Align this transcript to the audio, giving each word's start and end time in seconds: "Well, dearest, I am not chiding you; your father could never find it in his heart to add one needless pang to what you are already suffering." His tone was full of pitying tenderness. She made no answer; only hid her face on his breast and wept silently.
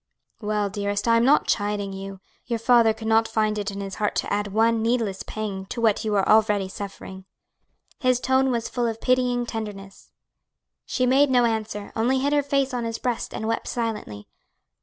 "Well, 0.41 0.67
dearest, 0.71 1.07
I 1.07 1.15
am 1.17 1.25
not 1.25 1.45
chiding 1.45 1.93
you; 1.93 2.21
your 2.47 2.57
father 2.57 2.91
could 2.91 3.07
never 3.07 3.27
find 3.29 3.55
it 3.59 3.69
in 3.69 3.81
his 3.81 3.93
heart 4.01 4.15
to 4.15 4.33
add 4.33 4.47
one 4.47 4.81
needless 4.81 5.21
pang 5.21 5.67
to 5.67 5.79
what 5.79 6.03
you 6.03 6.15
are 6.15 6.27
already 6.27 6.67
suffering." 6.69 7.25
His 7.99 8.19
tone 8.19 8.49
was 8.49 8.67
full 8.67 8.87
of 8.87 8.99
pitying 8.99 9.45
tenderness. 9.45 10.11
She 10.87 11.05
made 11.05 11.29
no 11.29 11.45
answer; 11.45 11.91
only 11.95 12.17
hid 12.17 12.33
her 12.33 12.41
face 12.41 12.73
on 12.73 12.83
his 12.83 12.97
breast 12.97 13.31
and 13.31 13.47
wept 13.47 13.67
silently. 13.67 14.27